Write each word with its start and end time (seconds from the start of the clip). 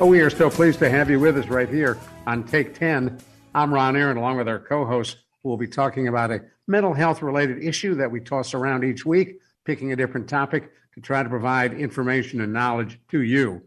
Oh, 0.00 0.06
we 0.06 0.20
are 0.22 0.28
still 0.28 0.50
pleased 0.50 0.80
to 0.80 0.90
have 0.90 1.08
you 1.08 1.20
with 1.20 1.38
us 1.38 1.46
right 1.46 1.68
here 1.68 1.96
on 2.26 2.42
Take 2.42 2.74
10. 2.74 3.16
I'm 3.54 3.72
Ron 3.72 3.96
Aaron, 3.96 4.16
along 4.16 4.38
with 4.38 4.48
our 4.48 4.58
co 4.58 4.84
host, 4.84 5.18
who 5.40 5.48
will 5.48 5.56
be 5.56 5.68
talking 5.68 6.08
about 6.08 6.32
a 6.32 6.40
mental 6.66 6.92
health 6.92 7.22
related 7.22 7.62
issue 7.62 7.94
that 7.94 8.10
we 8.10 8.18
toss 8.18 8.54
around 8.54 8.82
each 8.82 9.06
week, 9.06 9.38
picking 9.64 9.92
a 9.92 9.96
different 9.96 10.28
topic 10.28 10.72
to 10.94 11.00
try 11.00 11.22
to 11.22 11.28
provide 11.28 11.74
information 11.74 12.40
and 12.40 12.52
knowledge 12.52 12.98
to 13.12 13.22
you. 13.22 13.62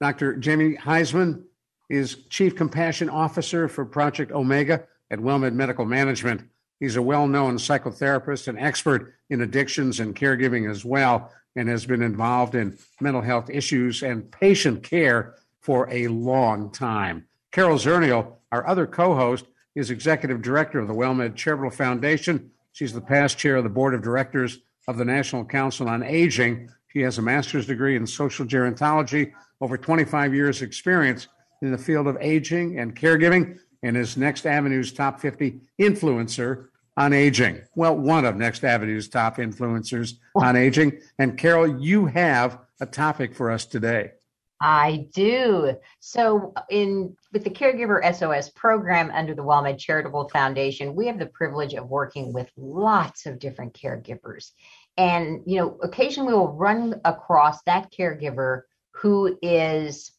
Dr. 0.00 0.34
Jamie 0.34 0.76
Huysman 0.78 1.44
is 1.88 2.16
Chief 2.28 2.56
Compassion 2.56 3.08
Officer 3.08 3.68
for 3.68 3.84
Project 3.84 4.32
Omega 4.32 4.84
at 5.12 5.20
WellMed 5.20 5.52
Medical 5.52 5.84
Management. 5.84 6.42
He's 6.80 6.96
a 6.96 7.02
well 7.02 7.26
known 7.26 7.56
psychotherapist 7.56 8.48
and 8.48 8.58
expert 8.58 9.14
in 9.30 9.40
addictions 9.40 10.00
and 10.00 10.14
caregiving 10.14 10.70
as 10.70 10.84
well 10.84 11.30
and 11.56 11.68
has 11.68 11.86
been 11.86 12.02
involved 12.02 12.54
in 12.54 12.76
mental 13.00 13.22
health 13.22 13.48
issues 13.48 14.02
and 14.02 14.30
patient 14.30 14.82
care 14.82 15.36
for 15.60 15.88
a 15.90 16.08
long 16.08 16.70
time. 16.70 17.26
Carol 17.52 17.78
Zernial, 17.78 18.36
our 18.52 18.66
other 18.66 18.86
co 18.86 19.14
host, 19.14 19.46
is 19.74 19.90
executive 19.90 20.42
director 20.42 20.78
of 20.78 20.88
the 20.88 20.94
WellMed 20.94 21.36
Charitable 21.36 21.70
Foundation. 21.70 22.50
She's 22.72 22.92
the 22.92 23.00
past 23.00 23.38
chair 23.38 23.56
of 23.56 23.64
the 23.64 23.70
board 23.70 23.94
of 23.94 24.02
directors 24.02 24.58
of 24.88 24.98
the 24.98 25.04
National 25.04 25.44
Council 25.44 25.88
on 25.88 26.02
Aging. 26.02 26.68
She 26.88 27.00
has 27.00 27.18
a 27.18 27.22
master's 27.22 27.66
degree 27.66 27.96
in 27.96 28.06
social 28.06 28.44
gerontology, 28.46 29.32
over 29.60 29.78
25 29.78 30.34
years' 30.34 30.62
experience 30.62 31.28
in 31.62 31.72
the 31.72 31.78
field 31.78 32.06
of 32.06 32.18
aging 32.20 32.78
and 32.78 32.94
caregiving, 32.94 33.58
and 33.84 33.96
is 33.96 34.16
Next 34.16 34.46
Avenue's 34.46 34.92
top 34.92 35.20
50 35.20 35.60
influencer 35.80 36.68
on 36.96 37.12
aging. 37.12 37.60
Well, 37.76 37.96
one 37.96 38.24
of 38.24 38.36
Next 38.36 38.64
Avenue's 38.64 39.08
top 39.08 39.36
influencers 39.36 40.14
on 40.34 40.56
aging. 40.56 41.00
And 41.18 41.38
Carol, 41.38 41.80
you 41.80 42.06
have 42.06 42.58
a 42.80 42.86
topic 42.86 43.34
for 43.34 43.50
us 43.50 43.66
today. 43.66 44.12
I 44.60 45.08
do. 45.12 45.76
So, 46.00 46.54
in 46.70 47.14
with 47.32 47.44
the 47.44 47.50
Caregiver 47.50 48.00
SOS 48.14 48.48
program 48.50 49.10
under 49.10 49.34
the 49.34 49.42
WellMed 49.42 49.78
Charitable 49.78 50.30
Foundation, 50.30 50.94
we 50.94 51.06
have 51.08 51.18
the 51.18 51.26
privilege 51.26 51.74
of 51.74 51.90
working 51.90 52.32
with 52.32 52.50
lots 52.56 53.26
of 53.26 53.38
different 53.38 53.74
caregivers. 53.74 54.52
And, 54.96 55.42
you 55.44 55.58
know, 55.58 55.78
occasionally 55.82 56.32
we'll 56.32 56.48
run 56.48 57.00
across 57.04 57.62
that 57.64 57.92
caregiver 57.92 58.62
who 58.92 59.36
is 59.42 60.12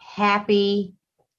happy, 0.00 0.94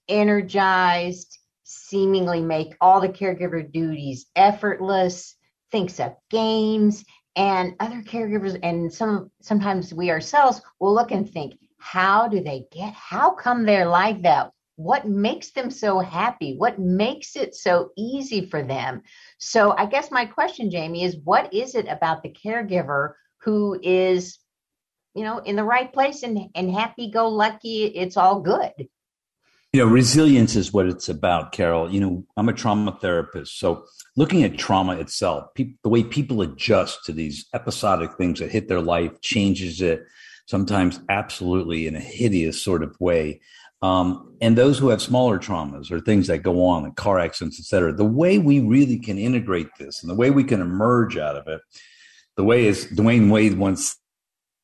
energized, 0.08 1.39
seemingly 1.70 2.42
make 2.42 2.76
all 2.82 3.00
the 3.00 3.08
caregiver 3.08 3.72
duties 3.72 4.26
effortless, 4.36 5.36
thinks 5.72 6.00
up 6.00 6.20
games, 6.32 7.06
and 7.36 7.76
other 7.80 8.02
caregivers 8.02 8.58
and 8.64 8.92
some 8.92 9.30
sometimes 9.40 9.94
we 9.94 10.10
ourselves 10.10 10.62
will 10.80 10.96
look 10.96 11.12
and 11.12 11.30
think, 11.30 11.54
how 11.78 12.28
do 12.28 12.42
they 12.44 12.66
get 12.72 12.92
how 12.94 13.30
come 13.30 13.66
they're 13.66 13.88
like 13.88 14.24
that? 14.24 14.52
What 14.78 15.08
makes 15.08 15.52
them 15.52 15.70
so 15.70 16.00
happy? 16.00 16.56
What 16.58 16.80
makes 16.80 17.36
it 17.36 17.54
so 17.54 17.92
easy 17.96 18.48
for 18.48 18.64
them? 18.64 19.04
So 19.38 19.76
I 19.78 19.86
guess 19.86 20.10
my 20.10 20.26
question, 20.26 20.72
Jamie, 20.72 21.04
is 21.04 21.18
what 21.24 21.54
is 21.54 21.76
it 21.76 21.88
about 21.88 22.24
the 22.24 22.34
caregiver 22.34 23.14
who 23.42 23.80
is, 23.84 24.40
you 25.14 25.24
know, 25.24 25.38
in 25.38 25.56
the 25.56 25.64
right 25.64 25.94
place 25.94 26.24
and, 26.24 26.50
and 26.56 26.72
happy 26.72 27.12
go 27.12 27.28
lucky, 27.28 27.86
it's 27.86 28.18
all 28.18 28.42
good? 28.42 28.74
You 29.72 29.82
know, 29.82 29.88
resilience 29.88 30.56
is 30.56 30.74
what 30.74 30.88
it's 30.88 31.10
about, 31.10 31.52
Carol. 31.52 31.92
You 31.92 32.00
know, 32.00 32.26
I'm 32.36 32.50
a 32.50 32.54
trauma 32.54 32.98
therapist. 33.00 33.60
So 33.60 33.86
looking 34.16 34.44
at 34.44 34.58
trauma 34.58 34.94
itself, 34.96 35.54
pe- 35.54 35.74
the 35.84 35.90
way 35.90 36.04
people 36.04 36.42
adjust 36.42 37.06
to 37.06 37.14
these 37.14 37.46
episodic 37.54 38.18
things 38.18 38.40
that 38.40 38.52
hit 38.52 38.68
their 38.68 38.82
life 38.82 39.22
changes 39.22 39.80
it, 39.80 40.04
sometimes 40.48 41.00
absolutely 41.10 41.86
in 41.86 41.96
a 41.96 42.00
hideous 42.00 42.60
sort 42.60 42.82
of 42.82 43.00
way. 43.00 43.42
Um, 43.84 44.36
and 44.42 44.58
those 44.58 44.80
who 44.80 44.90
have 44.90 45.04
smaller 45.04 45.38
traumas 45.38 45.92
or 45.92 46.02
things 46.02 46.26
that 46.28 46.40
go 46.40 46.66
on, 46.66 46.84
like 46.84 46.96
car 46.96 47.20
accidents, 47.20 47.60
et 47.60 47.66
cetera, 47.66 47.94
the 47.94 48.04
way 48.04 48.40
we 48.40 48.60
really 48.60 48.98
can 48.98 49.20
integrate 49.20 49.70
this 49.78 50.02
and 50.02 50.10
the 50.10 50.16
way 50.16 50.32
we 50.32 50.44
can 50.44 50.62
emerge 50.62 51.16
out 51.16 51.36
of 51.36 51.48
it, 51.48 51.62
the 52.36 52.44
way 52.44 52.66
is 52.66 52.88
Dwyane 52.88 53.30
Wade 53.30 53.58
once 53.58 53.96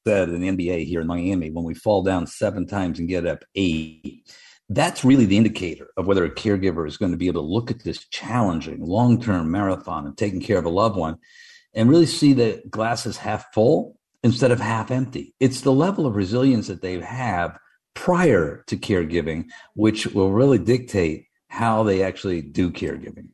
said 0.08 0.30
in 0.30 0.42
the 0.42 0.50
NBA 0.50 0.86
here 0.86 1.02
in 1.02 1.08
Miami, 1.08 1.52
when 1.52 1.64
we 1.64 1.74
fall 1.76 2.04
down 2.04 2.28
seven 2.28 2.66
times 2.66 3.00
and 3.00 3.08
get 3.08 3.26
up 3.26 3.44
eight, 3.56 4.24
that's 4.70 5.06
really 5.06 5.26
the 5.26 5.38
indicator 5.38 5.90
of 5.96 6.08
whether 6.08 6.26
a 6.26 6.34
caregiver 6.34 6.88
is 6.88 6.98
going 6.98 7.12
to 7.12 7.18
be 7.18 7.28
able 7.28 7.42
to 7.42 7.48
look 7.48 7.70
at 7.70 7.84
this 7.84 8.08
challenging 8.10 8.84
long 8.84 9.22
term 9.22 9.52
marathon 9.52 10.08
of 10.08 10.16
taking 10.16 10.42
care 10.42 10.58
of 10.58 10.66
a 10.66 10.70
loved 10.70 10.98
one 10.98 11.18
and 11.74 11.90
really 11.90 12.06
see 12.06 12.34
the 12.34 12.64
glass 12.70 13.06
is 13.06 13.18
half 13.18 13.54
full 13.54 13.98
instead 14.24 14.52
of 14.52 14.60
half 14.60 14.90
empty. 14.90 15.36
It's 15.40 15.62
the 15.62 15.72
level 15.72 16.08
of 16.08 16.16
resilience 16.16 16.68
that 16.68 16.82
they 16.82 17.00
have 17.00 17.60
prior 17.94 18.64
to 18.68 18.78
caregiving, 18.78 19.46
which 19.76 20.08
will 20.08 20.32
really 20.32 20.58
dictate 20.58 21.28
how 21.48 21.84
they 21.84 22.02
actually 22.02 22.42
do 22.42 22.72
caregiving. 22.72 23.28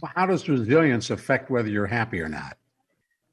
Well, 0.00 0.12
How 0.14 0.26
does 0.26 0.48
resilience 0.48 1.10
affect 1.10 1.50
whether 1.50 1.68
you're 1.68 1.86
happy 1.86 2.20
or 2.20 2.28
not? 2.28 2.56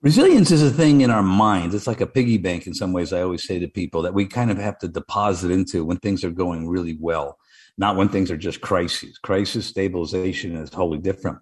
Resilience 0.01 0.49
is 0.49 0.63
a 0.63 0.71
thing 0.71 1.01
in 1.01 1.11
our 1.11 1.21
minds. 1.21 1.75
It's 1.75 1.87
like 1.87 1.99
a 1.99 2.07
piggy 2.07 2.37
bank 2.37 2.67
in 2.67 2.73
some 2.73 2.93
ways. 2.93 3.11
I 3.11 3.21
always 3.21 3.45
say 3.45 3.59
to 3.59 3.67
people 3.67 4.01
that 4.03 4.13
we 4.13 4.25
kind 4.25 4.49
of 4.49 4.57
have 4.57 4.77
to 4.79 4.87
deposit 4.87 5.51
into 5.51 5.83
when 5.83 5.97
things 5.97 6.23
are 6.23 6.29
going 6.29 6.69
really 6.69 6.97
well, 7.01 7.37
not 7.77 7.97
when 7.97 8.07
things 8.07 8.31
are 8.31 8.37
just 8.37 8.61
crises. 8.61 9.17
Crisis 9.17 9.65
stabilization 9.65 10.55
is 10.55 10.69
totally 10.69 10.99
different. 10.99 11.39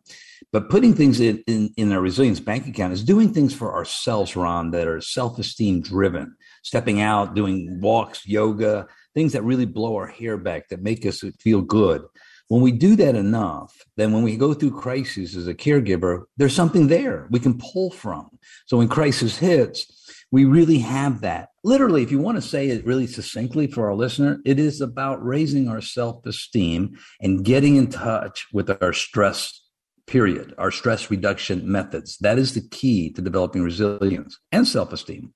But 0.51 0.71
putting 0.71 0.95
things 0.95 1.19
in, 1.19 1.43
in, 1.45 1.71
in 1.77 1.91
our 1.91 2.01
resilience 2.01 2.39
bank 2.39 2.65
account 2.65 2.93
is 2.93 3.03
doing 3.03 3.31
things 3.31 3.53
for 3.53 3.75
ourselves, 3.75 4.35
Ron, 4.35 4.71
that 4.71 4.87
are 4.87 5.01
self 5.01 5.37
esteem 5.37 5.81
driven, 5.81 6.35
stepping 6.63 6.99
out, 6.99 7.35
doing 7.35 7.79
walks, 7.79 8.25
yoga, 8.25 8.87
things 9.13 9.33
that 9.33 9.43
really 9.43 9.65
blow 9.65 9.95
our 9.97 10.07
hair 10.07 10.35
back, 10.35 10.69
that 10.69 10.81
make 10.81 11.05
us 11.05 11.23
feel 11.39 11.61
good. 11.61 12.01
When 12.49 12.61
we 12.61 12.71
do 12.71 12.95
that 12.95 13.15
enough, 13.15 13.75
then 13.97 14.13
when 14.13 14.23
we 14.23 14.37
go 14.37 14.53
through 14.53 14.79
crises 14.79 15.35
as 15.35 15.47
a 15.47 15.53
caregiver, 15.53 16.23
there's 16.37 16.55
something 16.55 16.87
there 16.87 17.27
we 17.29 17.39
can 17.39 17.57
pull 17.57 17.91
from. 17.91 18.29
So 18.65 18.77
when 18.77 18.87
crisis 18.87 19.37
hits, 19.37 20.25
we 20.31 20.45
really 20.45 20.79
have 20.79 21.21
that. 21.21 21.49
Literally, 21.63 22.03
if 22.03 22.11
you 22.11 22.19
want 22.19 22.37
to 22.37 22.41
say 22.41 22.67
it 22.67 22.85
really 22.85 23.07
succinctly 23.07 23.67
for 23.67 23.87
our 23.87 23.95
listener, 23.95 24.39
it 24.45 24.59
is 24.59 24.79
about 24.81 25.25
raising 25.25 25.67
our 25.67 25.81
self 25.81 26.25
esteem 26.25 26.97
and 27.21 27.43
getting 27.43 27.75
in 27.75 27.89
touch 27.89 28.47
with 28.53 28.69
our 28.81 28.93
stress 28.93 29.63
period, 30.05 30.53
our 30.57 30.71
stress 30.71 31.11
reduction 31.11 31.69
methods. 31.69 32.17
That 32.19 32.39
is 32.39 32.53
the 32.53 32.67
key 32.69 33.11
to 33.13 33.21
developing 33.21 33.61
resilience 33.61 34.39
and 34.51 34.65
self 34.67 34.93
esteem. 34.93 35.33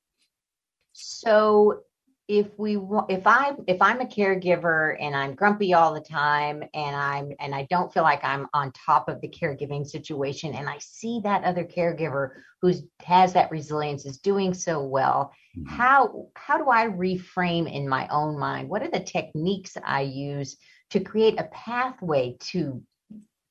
So 0.93 1.81
if 2.31 2.47
we 2.57 2.79
if 3.09 3.27
i 3.27 3.51
if 3.67 3.81
i'm 3.81 3.99
a 3.99 4.05
caregiver 4.05 4.95
and 5.01 5.17
i'm 5.17 5.35
grumpy 5.35 5.73
all 5.73 5.93
the 5.93 5.99
time 5.99 6.63
and 6.73 6.95
i'm 6.95 7.33
and 7.41 7.53
i 7.53 7.67
don't 7.69 7.93
feel 7.93 8.03
like 8.03 8.23
i'm 8.23 8.47
on 8.53 8.71
top 8.71 9.09
of 9.09 9.19
the 9.19 9.27
caregiving 9.27 9.85
situation 9.85 10.55
and 10.55 10.69
i 10.69 10.77
see 10.79 11.19
that 11.21 11.43
other 11.43 11.65
caregiver 11.65 12.29
who's 12.61 12.83
has 13.03 13.33
that 13.33 13.51
resilience 13.51 14.05
is 14.05 14.17
doing 14.19 14.53
so 14.53 14.81
well 14.81 15.33
mm-hmm. 15.57 15.75
how 15.75 16.25
how 16.37 16.57
do 16.57 16.69
i 16.69 16.87
reframe 16.87 17.69
in 17.69 17.87
my 17.87 18.07
own 18.07 18.39
mind 18.39 18.69
what 18.69 18.81
are 18.81 18.91
the 18.91 18.99
techniques 19.01 19.75
i 19.83 19.99
use 19.99 20.55
to 20.89 21.01
create 21.01 21.37
a 21.37 21.49
pathway 21.51 22.37
to 22.39 22.81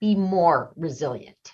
be 0.00 0.14
more 0.14 0.72
resilient 0.74 1.52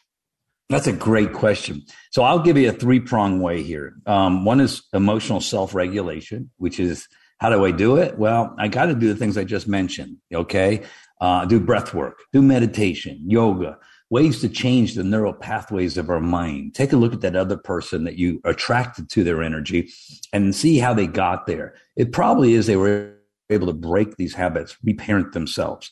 that's 0.69 0.87
a 0.87 0.93
great 0.93 1.33
question. 1.33 1.83
So 2.11 2.23
I'll 2.23 2.41
give 2.41 2.57
you 2.57 2.69
a 2.69 2.73
three 2.73 3.01
prong 3.01 3.41
way 3.41 3.63
here. 3.63 3.97
Um, 4.07 4.45
one 4.45 4.61
is 4.61 4.83
emotional 4.93 5.41
self 5.41 5.75
regulation, 5.75 6.51
which 6.57 6.81
is 6.81 7.07
how 7.39 7.51
do 7.51 7.65
I 7.65 7.71
do 7.71 7.97
it? 7.97 8.19
Well, 8.19 8.55
I 8.59 8.69
got 8.69 8.87
to 8.87 8.95
do 8.95 9.09
the 9.09 9.17
things 9.17 9.37
I 9.37 9.45
just 9.45 9.69
mentioned. 9.69 10.17
Okay. 10.35 10.83
Uh, 11.21 11.45
do 11.47 11.59
breath 11.59 11.95
work, 11.95 12.19
do 12.33 12.43
meditation, 12.43 13.23
yoga, 13.27 13.79
ways 14.11 14.41
to 14.41 14.49
change 14.49 14.95
the 14.95 15.05
neural 15.05 15.33
pathways 15.33 15.97
of 15.97 16.11
our 16.11 16.21
mind. 16.21 16.75
Take 16.75 16.93
a 16.93 16.97
look 16.97 17.15
at 17.15 17.23
that 17.23 17.37
other 17.37 17.57
person 17.57 18.05
that 18.05 18.19
you 18.19 18.41
attracted 18.45 19.09
to 19.11 19.25
their 19.25 19.43
energy 19.43 19.91
and 20.33 20.55
see 20.55 20.79
how 20.79 20.93
they 20.93 21.07
got 21.07 21.47
there. 21.47 21.75
It 21.97 22.13
probably 22.13 22.55
is 22.55 22.67
they 22.67 22.77
were 22.77 23.15
able 23.49 23.67
to 23.69 23.73
break 23.73 24.17
these 24.17 24.35
habits, 24.35 24.77
reparent 24.85 25.33
themselves. 25.33 25.91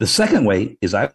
The 0.00 0.06
second 0.06 0.44
way 0.44 0.76
is 0.80 0.94
I 0.94 1.10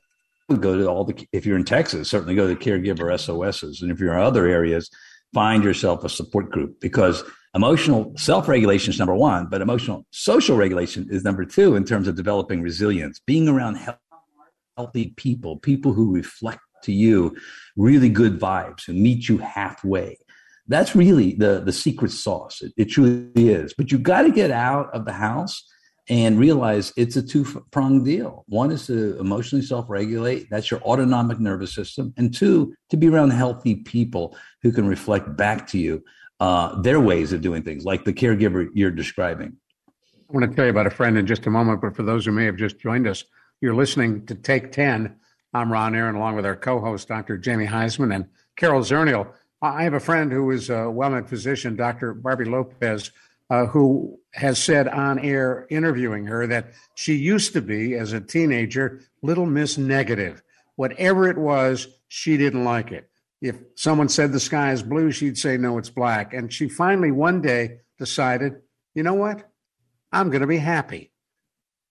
go 0.55 0.77
to 0.77 0.87
all 0.87 1.03
the, 1.03 1.27
if 1.33 1.45
you're 1.45 1.57
in 1.57 1.65
Texas, 1.65 2.09
certainly 2.09 2.35
go 2.35 2.47
to 2.47 2.55
the 2.55 2.59
caregiver 2.59 3.17
SOSs. 3.19 3.81
And 3.81 3.91
if 3.91 3.99
you're 3.99 4.13
in 4.13 4.21
other 4.21 4.47
areas, 4.47 4.89
find 5.33 5.63
yourself 5.63 6.05
a 6.05 6.09
support 6.09 6.49
group 6.49 6.79
because 6.79 7.23
emotional 7.53 8.13
self 8.17 8.47
regulation 8.47 8.93
is 8.93 8.99
number 8.99 9.15
one, 9.15 9.47
but 9.47 9.61
emotional 9.61 10.05
social 10.11 10.55
regulation 10.55 11.07
is 11.09 11.23
number 11.23 11.43
two 11.43 11.75
in 11.75 11.83
terms 11.83 12.07
of 12.07 12.15
developing 12.15 12.61
resilience, 12.61 13.19
being 13.19 13.49
around 13.49 13.77
healthy 14.77 15.13
people, 15.17 15.57
people 15.57 15.91
who 15.91 16.13
reflect 16.13 16.61
to 16.83 16.93
you 16.93 17.35
really 17.75 18.09
good 18.09 18.39
vibes, 18.39 18.85
who 18.85 18.93
meet 18.93 19.27
you 19.27 19.37
halfway. 19.39 20.17
That's 20.69 20.95
really 20.95 21.33
the, 21.33 21.61
the 21.61 21.71
secret 21.73 22.11
sauce. 22.11 22.61
It, 22.61 22.73
it 22.77 22.85
truly 22.85 23.31
is. 23.35 23.73
But 23.73 23.91
you 23.91 23.97
got 23.97 24.23
to 24.23 24.31
get 24.31 24.51
out 24.51 24.93
of 24.93 25.05
the 25.05 25.13
house 25.13 25.65
and 26.09 26.39
realize 26.39 26.93
it's 26.95 27.17
a 27.17 27.21
two 27.21 27.43
pronged 27.71 28.05
deal. 28.05 28.45
One 28.47 28.71
is 28.71 28.87
to 28.87 29.19
emotionally 29.19 29.65
self 29.65 29.89
regulate, 29.89 30.49
that's 30.49 30.71
your 30.71 30.81
autonomic 30.81 31.39
nervous 31.39 31.73
system. 31.73 32.13
And 32.17 32.33
two, 32.33 32.73
to 32.89 32.97
be 32.97 33.09
around 33.09 33.31
healthy 33.31 33.75
people 33.75 34.37
who 34.61 34.71
can 34.71 34.87
reflect 34.87 35.35
back 35.35 35.67
to 35.67 35.77
you 35.77 36.03
uh, 36.39 36.79
their 36.81 36.99
ways 36.99 37.33
of 37.33 37.41
doing 37.41 37.63
things, 37.63 37.83
like 37.83 38.05
the 38.05 38.13
caregiver 38.13 38.69
you're 38.73 38.91
describing. 38.91 39.57
I 40.29 40.33
want 40.33 40.49
to 40.49 40.55
tell 40.55 40.65
you 40.65 40.71
about 40.71 40.87
a 40.87 40.91
friend 40.91 41.17
in 41.17 41.25
just 41.25 41.47
a 41.47 41.49
moment, 41.49 41.81
but 41.81 41.95
for 41.95 42.03
those 42.03 42.25
who 42.25 42.31
may 42.31 42.45
have 42.45 42.57
just 42.57 42.79
joined 42.79 43.07
us, 43.07 43.23
you're 43.61 43.75
listening 43.75 44.25
to 44.27 44.35
Take 44.35 44.71
10. 44.71 45.15
I'm 45.53 45.71
Ron 45.71 45.95
Aaron, 45.95 46.15
along 46.15 46.35
with 46.35 46.45
our 46.45 46.55
co 46.55 46.79
host, 46.79 47.07
Dr. 47.07 47.37
Jamie 47.37 47.65
Huysman 47.65 48.13
and 48.13 48.25
Carol 48.55 48.81
Zernial. 48.81 49.27
I 49.61 49.83
have 49.83 49.93
a 49.93 49.99
friend 49.99 50.31
who 50.31 50.51
is 50.51 50.69
a 50.69 50.89
well 50.89 51.09
known 51.09 51.25
physician, 51.25 51.75
Dr. 51.75 52.13
Barbie 52.13 52.45
Lopez 52.45 53.11
uh, 53.49 53.65
who 53.67 54.19
has 54.33 54.61
said 54.61 54.87
on 54.87 55.19
air 55.19 55.67
interviewing 55.69 56.25
her 56.25 56.45
that 56.47 56.73
she 56.95 57.15
used 57.15 57.53
to 57.53 57.61
be, 57.61 57.95
as 57.95 58.13
a 58.13 58.21
teenager, 58.21 59.01
Little 59.21 59.45
Miss 59.45 59.77
Negative. 59.77 60.41
Whatever 60.75 61.27
it 61.29 61.37
was, 61.37 61.87
she 62.07 62.37
didn't 62.37 62.63
like 62.63 62.91
it. 62.91 63.09
If 63.41 63.57
someone 63.75 64.09
said 64.09 64.31
the 64.31 64.39
sky 64.39 64.71
is 64.71 64.83
blue, 64.83 65.11
she'd 65.11 65.37
say, 65.37 65.57
no, 65.57 65.77
it's 65.77 65.89
black. 65.89 66.33
And 66.33 66.51
she 66.51 66.69
finally 66.69 67.11
one 67.11 67.41
day 67.41 67.79
decided, 67.97 68.61
you 68.93 69.03
know 69.03 69.13
what? 69.13 69.49
I'm 70.11 70.29
going 70.29 70.41
to 70.41 70.47
be 70.47 70.57
happy. 70.57 71.11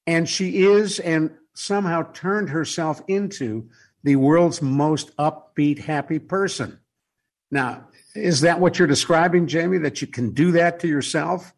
And 0.07 0.29
she 0.29 0.65
is, 0.65 0.99
and 1.01 1.31
somehow 1.55 2.13
turned 2.13 2.51
herself 2.51 3.01
into 3.09 3.69
the 4.03 4.17
world's 4.17 4.63
most 4.63 5.17
upbeat, 5.17 5.79
happy 5.79 6.19
person. 6.19 6.79
Now, 7.51 7.89
is 8.15 8.41
that 8.43 8.61
what 8.61 8.79
you're 8.79 8.89
describing, 8.89 9.47
Jamie, 9.47 9.79
that 9.79 10.01
you 10.01 10.09
can 10.09 10.33
do 10.33 10.53
that 10.53 10.81
to 10.81 10.89
yourself? 10.89 11.53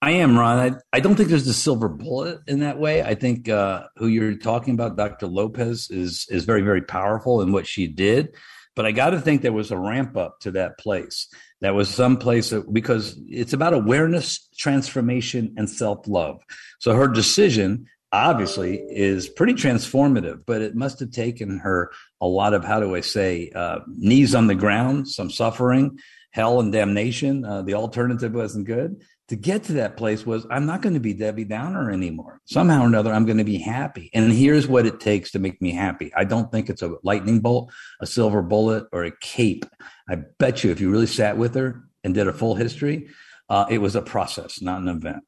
I 0.00 0.12
am, 0.12 0.38
Ron. 0.38 0.58
I, 0.92 0.96
I 0.96 1.00
don't 1.00 1.16
think 1.16 1.28
there's 1.28 1.48
a 1.48 1.54
silver 1.54 1.88
bullet 1.88 2.40
in 2.46 2.60
that 2.60 2.78
way. 2.78 3.02
I 3.02 3.14
think 3.14 3.48
uh, 3.48 3.84
who 3.96 4.06
you're 4.06 4.36
talking 4.36 4.74
about, 4.74 4.96
Dr. 4.96 5.26
Lopez, 5.26 5.90
is 5.90 6.26
is 6.30 6.44
very, 6.44 6.62
very 6.62 6.82
powerful 6.82 7.40
in 7.40 7.50
what 7.50 7.66
she 7.66 7.88
did. 7.88 8.36
But 8.76 8.86
I 8.86 8.92
got 8.92 9.10
to 9.10 9.20
think 9.20 9.42
there 9.42 9.52
was 9.52 9.72
a 9.72 9.78
ramp 9.78 10.16
up 10.16 10.38
to 10.40 10.52
that 10.52 10.78
place. 10.78 11.26
That 11.62 11.74
was 11.74 11.88
some 11.88 12.16
place 12.16 12.50
that, 12.50 12.72
because 12.72 13.18
it's 13.26 13.52
about 13.52 13.74
awareness, 13.74 14.48
transformation, 14.56 15.54
and 15.56 15.68
self 15.68 16.06
love. 16.06 16.40
So 16.78 16.94
her 16.94 17.08
decision 17.08 17.86
obviously 18.12 18.76
is 18.76 19.28
pretty 19.28 19.54
transformative, 19.54 20.42
but 20.46 20.62
it 20.62 20.74
must 20.74 21.00
have 21.00 21.10
taken 21.10 21.58
her 21.58 21.90
a 22.20 22.26
lot 22.26 22.54
of, 22.54 22.64
how 22.64 22.80
do 22.80 22.94
I 22.94 23.00
say, 23.00 23.50
uh, 23.54 23.80
knees 23.86 24.34
on 24.34 24.46
the 24.46 24.54
ground, 24.54 25.08
some 25.08 25.30
suffering, 25.30 25.98
hell 26.30 26.60
and 26.60 26.72
damnation. 26.72 27.44
Uh, 27.44 27.62
the 27.62 27.74
alternative 27.74 28.32
wasn't 28.32 28.66
good. 28.66 29.02
To 29.28 29.36
get 29.36 29.64
to 29.64 29.74
that 29.74 29.98
place 29.98 30.24
was, 30.24 30.46
I'm 30.50 30.64
not 30.64 30.80
going 30.80 30.94
to 30.94 31.00
be 31.00 31.12
Debbie 31.12 31.44
Downer 31.44 31.90
anymore. 31.90 32.40
Somehow 32.46 32.84
or 32.84 32.86
another, 32.86 33.12
I'm 33.12 33.26
going 33.26 33.38
to 33.38 33.44
be 33.44 33.58
happy. 33.58 34.08
And 34.14 34.32
here's 34.32 34.66
what 34.66 34.86
it 34.86 35.00
takes 35.00 35.32
to 35.32 35.38
make 35.38 35.60
me 35.60 35.70
happy. 35.70 36.10
I 36.14 36.24
don't 36.24 36.50
think 36.50 36.70
it's 36.70 36.80
a 36.80 36.94
lightning 37.02 37.40
bolt, 37.40 37.70
a 38.00 38.06
silver 38.06 38.40
bullet, 38.40 38.86
or 38.90 39.04
a 39.04 39.12
cape. 39.20 39.66
I 40.08 40.16
bet 40.38 40.64
you 40.64 40.70
if 40.70 40.80
you 40.80 40.90
really 40.90 41.06
sat 41.06 41.36
with 41.36 41.54
her 41.56 41.82
and 42.04 42.14
did 42.14 42.26
a 42.26 42.32
full 42.32 42.54
history, 42.54 43.08
uh, 43.50 43.66
it 43.68 43.78
was 43.78 43.96
a 43.96 44.02
process, 44.02 44.62
not 44.62 44.80
an 44.80 44.88
event. 44.88 45.24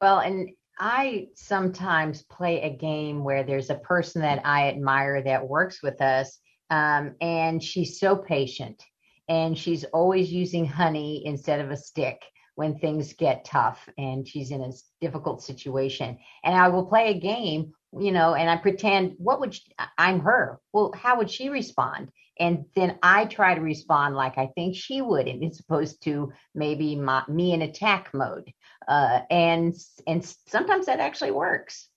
Well, 0.00 0.18
and 0.18 0.50
I 0.78 1.28
sometimes 1.34 2.22
play 2.24 2.62
a 2.62 2.76
game 2.76 3.24
where 3.24 3.44
there's 3.44 3.70
a 3.70 3.76
person 3.76 4.22
that 4.22 4.42
I 4.44 4.68
admire 4.68 5.22
that 5.22 5.48
works 5.48 5.82
with 5.82 6.00
us, 6.02 6.38
um, 6.70 7.14
and 7.20 7.62
she's 7.62 7.98
so 7.98 8.16
patient, 8.16 8.82
and 9.28 9.56
she's 9.56 9.84
always 9.84 10.32
using 10.32 10.66
honey 10.66 11.22
instead 11.24 11.60
of 11.60 11.70
a 11.70 11.76
stick 11.76 12.20
when 12.56 12.78
things 12.78 13.12
get 13.12 13.44
tough 13.44 13.88
and 13.96 14.26
she's 14.26 14.50
in 14.50 14.62
a 14.62 14.72
difficult 15.00 15.42
situation. 15.42 16.18
And 16.42 16.54
I 16.54 16.68
will 16.68 16.86
play 16.86 17.10
a 17.10 17.20
game, 17.20 17.72
you 17.96 18.12
know, 18.12 18.34
and 18.34 18.50
I 18.50 18.56
pretend, 18.56 19.14
what 19.18 19.40
would 19.40 19.54
she, 19.54 19.62
I'm 19.96 20.20
her? 20.20 20.60
Well, 20.72 20.92
how 20.94 21.18
would 21.18 21.30
she 21.30 21.48
respond? 21.48 22.10
And 22.38 22.66
then 22.74 22.98
I 23.02 23.24
try 23.24 23.54
to 23.54 23.60
respond 23.62 24.14
like 24.14 24.36
I 24.36 24.48
think 24.54 24.76
she 24.76 25.00
would, 25.00 25.26
and 25.26 25.42
it's 25.42 25.60
opposed 25.60 26.02
to 26.02 26.32
maybe 26.54 26.94
my, 26.94 27.22
me 27.28 27.54
in 27.54 27.62
attack 27.62 28.12
mode 28.12 28.52
uh, 28.88 29.20
and 29.30 29.74
and 30.06 30.24
sometimes 30.46 30.86
that 30.86 31.00
actually 31.00 31.32
works. 31.32 31.88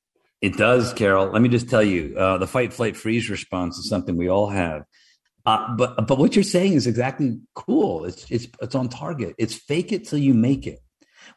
It 0.41 0.55
does, 0.55 0.93
Carol. 0.93 1.31
Let 1.31 1.41
me 1.41 1.49
just 1.49 1.69
tell 1.69 1.83
you, 1.83 2.15
uh, 2.17 2.37
the 2.37 2.47
fight, 2.47 2.71
flight, 2.71 2.95
freeze 2.95 3.29
response 3.29 3.77
is 3.77 3.89
something 3.89 4.15
we 4.15 4.29
all 4.29 4.47
have. 4.47 4.83
Uh, 5.49 5.75
but 5.75 6.05
but 6.07 6.19
what 6.19 6.35
you're 6.35 6.43
saying 6.43 6.73
is 6.73 6.85
exactly 6.85 7.39
cool. 7.55 8.05
It's 8.05 8.29
it's 8.29 8.47
it's 8.61 8.75
on 8.75 8.87
target. 8.87 9.33
It's 9.39 9.55
fake 9.55 9.91
it 9.91 10.07
till 10.07 10.19
you 10.19 10.35
make 10.35 10.67
it. 10.67 10.79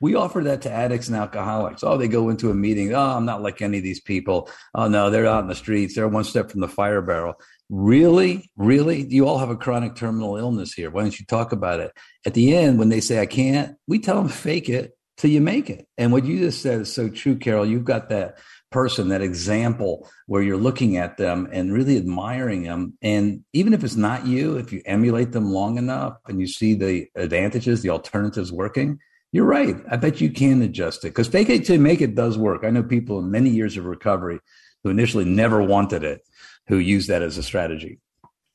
We 0.02 0.16
offer 0.16 0.42
that 0.42 0.62
to 0.62 0.70
addicts 0.70 1.08
and 1.08 1.16
alcoholics. 1.16 1.82
Oh, 1.82 1.96
they 1.96 2.08
go 2.08 2.28
into 2.28 2.50
a 2.50 2.54
meeting. 2.54 2.92
Oh, 2.94 3.16
I'm 3.16 3.24
not 3.24 3.40
like 3.40 3.62
any 3.62 3.78
of 3.78 3.84
these 3.84 4.02
people. 4.02 4.50
Oh 4.74 4.86
no, 4.86 5.08
they're 5.08 5.26
out 5.26 5.44
in 5.44 5.48
the 5.48 5.54
streets. 5.54 5.94
They're 5.94 6.08
one 6.08 6.24
step 6.24 6.50
from 6.50 6.60
the 6.60 6.68
fire 6.68 7.00
barrel. 7.00 7.36
Really, 7.70 8.50
really, 8.54 9.06
you 9.08 9.26
all 9.26 9.38
have 9.38 9.48
a 9.48 9.56
chronic 9.56 9.94
terminal 9.94 10.36
illness 10.36 10.74
here. 10.74 10.90
Why 10.90 11.02
don't 11.02 11.18
you 11.18 11.24
talk 11.24 11.52
about 11.52 11.80
it? 11.80 11.92
At 12.26 12.34
the 12.34 12.54
end, 12.54 12.78
when 12.78 12.90
they 12.90 13.00
say 13.00 13.18
I 13.18 13.24
can't, 13.26 13.78
we 13.88 13.98
tell 13.98 14.16
them 14.16 14.28
fake 14.28 14.68
it 14.68 14.92
till 15.16 15.30
you 15.30 15.40
make 15.40 15.70
it. 15.70 15.86
And 15.96 16.12
what 16.12 16.26
you 16.26 16.38
just 16.38 16.60
said 16.60 16.82
is 16.82 16.92
so 16.92 17.08
true, 17.08 17.36
Carol. 17.36 17.64
You've 17.64 17.84
got 17.84 18.10
that 18.10 18.36
person, 18.72 19.08
that 19.08 19.22
example 19.22 20.08
where 20.26 20.42
you're 20.42 20.56
looking 20.56 20.96
at 20.96 21.16
them 21.16 21.48
and 21.52 21.72
really 21.72 21.96
admiring 21.96 22.64
them. 22.64 22.94
And 23.02 23.44
even 23.52 23.74
if 23.74 23.84
it's 23.84 23.96
not 23.96 24.26
you, 24.26 24.56
if 24.56 24.72
you 24.72 24.82
emulate 24.84 25.32
them 25.32 25.52
long 25.52 25.78
enough 25.78 26.16
and 26.26 26.40
you 26.40 26.46
see 26.46 26.74
the 26.74 27.06
advantages, 27.14 27.82
the 27.82 27.90
alternatives 27.90 28.50
working, 28.50 28.98
you're 29.32 29.46
right. 29.46 29.76
I 29.90 29.96
bet 29.96 30.20
you 30.20 30.30
can 30.30 30.60
adjust 30.62 31.04
it 31.04 31.08
because 31.08 31.28
fake 31.28 31.48
it 31.48 31.64
to 31.66 31.78
make 31.78 32.00
it 32.00 32.14
does 32.14 32.36
work. 32.36 32.64
I 32.64 32.70
know 32.70 32.82
people 32.82 33.18
in 33.18 33.30
many 33.30 33.50
years 33.50 33.76
of 33.76 33.84
recovery 33.84 34.40
who 34.82 34.90
initially 34.90 35.24
never 35.24 35.62
wanted 35.62 36.04
it, 36.04 36.22
who 36.68 36.78
use 36.78 37.06
that 37.06 37.22
as 37.22 37.38
a 37.38 37.42
strategy. 37.42 37.98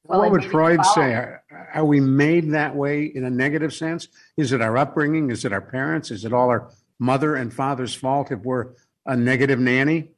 Well, 0.04 0.20
what 0.20 0.32
would 0.32 0.46
Freud 0.46 0.86
say? 0.86 1.36
Are 1.74 1.86
we 1.86 2.00
made 2.00 2.52
that 2.52 2.76
way 2.76 3.06
in 3.06 3.26
a 3.26 3.30
negative 3.30 3.74
sense? 3.74 4.08
Is 4.38 4.54
it 4.54 4.62
our 4.62 4.78
upbringing? 4.78 5.32
Is 5.32 5.44
it 5.44 5.52
our 5.52 5.62
parents? 5.62 6.12
Is 6.12 6.24
it 6.24 6.32
all 6.32 6.50
our 6.50 6.72
mother 7.00 7.36
and 7.36 7.54
father's 7.54 7.94
fault 7.94 8.32
if 8.32 8.40
we're 8.40 8.74
a 9.08 9.16
negative 9.16 9.60
nanny? 9.60 10.10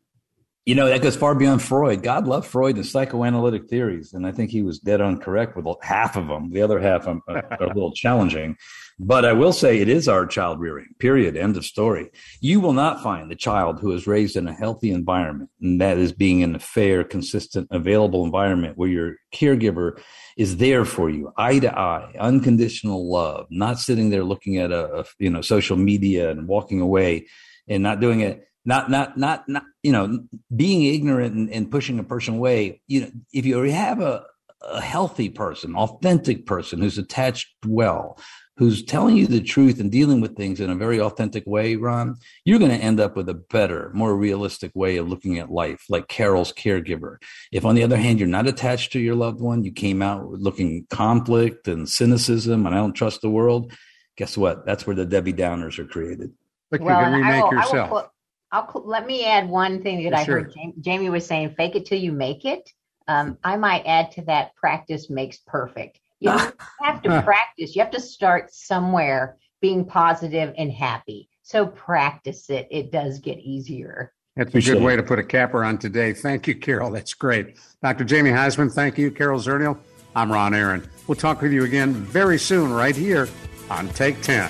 You 0.66 0.76
know, 0.76 0.88
that 0.88 1.02
goes 1.02 1.16
far 1.16 1.34
beyond 1.34 1.64
Freud. 1.64 2.04
God 2.04 2.28
loved 2.28 2.46
Freud 2.46 2.76
and 2.76 2.86
psychoanalytic 2.86 3.70
theories, 3.70 4.14
and 4.14 4.28
I 4.28 4.32
think 4.32 4.52
he 4.52 4.62
was 4.62 4.78
dead 4.78 5.02
on 5.02 5.20
correct 5.20 5.56
with 5.56 5.66
half 5.82 6.16
of 6.16 6.28
them. 6.28 6.52
The 6.52 6.62
other 6.62 6.80
half 6.80 7.08
are, 7.08 7.22
are 7.28 7.64
a 7.64 7.74
little 7.74 7.92
challenging. 7.96 8.56
But 9.00 9.24
I 9.24 9.34
will 9.34 9.54
say 9.54 9.80
it 9.80 9.88
is 9.88 10.08
our 10.08 10.28
child 10.28 10.60
rearing, 10.60 10.90
period. 11.00 11.38
End 11.38 11.56
of 11.56 11.66
story. 11.66 12.12
You 12.42 12.60
will 12.60 12.74
not 12.74 13.02
find 13.02 13.32
the 13.32 13.36
child 13.36 13.80
who 13.80 13.94
is 13.94 14.06
raised 14.06 14.36
in 14.36 14.48
a 14.48 14.54
healthy 14.54 14.92
environment, 14.92 15.50
and 15.62 15.80
that 15.80 15.98
is 15.98 16.12
being 16.12 16.42
in 16.42 16.54
a 16.54 16.60
fair, 16.60 17.04
consistent, 17.04 17.70
available 17.72 18.26
environment 18.26 18.78
where 18.78 18.90
your 18.90 19.16
caregiver 19.34 20.00
is 20.38 20.58
there 20.58 20.86
for 20.86 21.10
you, 21.10 21.32
eye 21.38 21.60
to 21.60 21.80
eye, 21.80 22.14
unconditional 22.20 23.10
love, 23.10 23.48
not 23.50 23.80
sitting 23.80 24.10
there 24.10 24.24
looking 24.24 24.58
at 24.58 24.72
a, 24.72 25.00
a 25.00 25.06
you 25.18 25.30
know 25.30 25.42
social 25.42 25.78
media 25.78 26.30
and 26.30 26.48
walking 26.48 26.82
away 26.82 27.28
and 27.68 27.82
not 27.82 28.02
doing 28.02 28.20
it 28.20 28.49
not 28.70 28.90
not 28.90 29.18
not 29.18 29.50
not 29.50 29.64
you 29.84 29.92
know 29.92 30.20
being 30.56 30.84
ignorant 30.94 31.36
and, 31.36 31.50
and, 31.52 31.72
pushing 31.72 32.00
a 32.00 32.04
person 32.04 32.36
away 32.36 32.82
you 32.88 33.02
know 33.02 33.12
if 33.34 33.46
you 33.46 33.58
have 33.64 34.00
a, 34.00 34.24
a 34.62 34.80
healthy 34.80 35.30
person 35.30 35.76
authentic 35.76 36.46
person 36.46 36.80
who's 36.80 36.98
attached 36.98 37.48
well 37.66 38.18
who's 38.60 38.84
telling 38.84 39.16
you 39.16 39.26
the 39.26 39.40
truth 39.40 39.80
and 39.80 39.90
dealing 39.90 40.20
with 40.20 40.36
things 40.36 40.60
in 40.60 40.70
a 40.70 40.76
very 40.76 41.00
authentic 41.00 41.46
way, 41.48 41.78
Ron, 41.78 42.18
you're 42.44 42.60
going 42.60 42.78
to 42.78 42.86
end 42.86 43.00
up 43.00 43.16
with 43.16 43.30
a 43.30 43.34
better, 43.34 43.90
more 43.94 44.14
realistic 44.18 44.70
way 44.76 44.98
of 44.98 45.08
looking 45.08 45.40
at 45.40 45.50
life, 45.50 45.86
like 45.88 46.10
Carol's 46.10 46.52
caregiver. 46.52 47.20
If, 47.54 47.64
on 47.64 47.76
the 47.76 47.84
other 47.84 47.96
hand, 47.96 48.20
you're 48.20 48.28
not 48.28 48.48
attached 48.48 48.92
to 48.92 49.00
your 49.00 49.16
loved 49.16 49.40
one, 49.40 49.64
you 49.64 49.72
came 49.72 50.02
out 50.02 50.30
looking 50.30 50.86
conflict 50.90 51.70
and 51.70 51.88
cynicism, 51.88 52.66
and 52.66 52.76
I 52.76 52.80
don't 52.80 52.92
trust 52.92 53.22
the 53.22 53.30
world, 53.30 53.72
guess 54.18 54.38
what? 54.38 54.66
That's 54.66 54.86
where 54.86 54.96
the 54.96 55.06
Debbie 55.06 55.32
Downers 55.32 55.80
are 55.80 55.86
created. 55.86 56.34
But 56.70 56.82
well, 56.82 57.00
you 57.00 57.06
can 57.06 57.14
remake 57.14 57.44
will, 57.46 57.54
yourself. 57.54 58.10
I'll, 58.52 58.70
I'll, 58.74 58.84
let 58.86 59.06
me 59.06 59.26
add 59.26 59.48
one 59.50 59.82
thing 59.82 60.04
that 60.04 60.14
I 60.14 60.24
sure. 60.24 60.42
heard 60.42 60.54
Jamie, 60.54 60.74
Jamie 60.80 61.10
was 61.10 61.26
saying 61.26 61.56
fake 61.56 61.76
it 61.76 61.86
till 61.86 62.00
you 62.00 62.12
make 62.12 62.46
it. 62.46 62.70
Um, 63.08 63.38
I 63.44 63.58
might 63.58 63.84
add 63.86 64.12
to 64.14 64.22
that 64.24 64.56
practice 64.56 65.10
makes 65.10 65.38
perfect 65.38 66.00
you 66.20 66.30
have 66.30 67.02
to 67.04 67.22
practice. 67.24 67.76
You 67.76 67.82
have 67.82 67.92
to 67.92 68.00
start 68.00 68.54
somewhere 68.54 69.38
being 69.62 69.86
positive 69.86 70.54
and 70.58 70.72
happy. 70.72 71.30
So 71.44 71.68
practice 71.68 72.50
it. 72.50 72.68
It 72.70 72.92
does 72.92 73.20
get 73.20 73.40
easier. 73.40 74.14
That's 74.36 74.54
a 74.54 74.62
good 74.62 74.82
way 74.82 74.96
to 74.96 75.04
put 75.04 75.20
a 75.20 75.24
capper 75.24 75.64
on 75.64 75.78
today. 75.78 76.14
Thank 76.14 76.48
you, 76.48 76.56
Carol. 76.56 76.92
That's 76.92 77.14
great. 77.14 77.58
Dr. 77.84 78.06
Jamie 78.06 78.30
Huysman, 78.30 78.72
thank 78.72 78.98
you. 78.98 79.12
Carol 79.12 79.40
Zernial, 79.40 79.78
I'm 80.16 80.32
Ron 80.32 80.54
Aaron. 80.54 80.88
We'll 81.08 81.16
talk 81.18 81.42
with 81.42 81.52
you 81.52 81.66
again 81.66 81.94
very 81.94 82.38
soon, 82.38 82.72
right 82.72 82.96
here 82.96 83.28
on 83.70 83.90
Take 83.90 84.22
10. 84.22 84.50